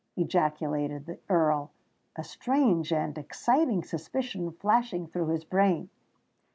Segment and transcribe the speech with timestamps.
[0.17, 1.69] ejaculated the Earl,
[2.15, 5.91] a strange and exciting suspicion flashing through his brain.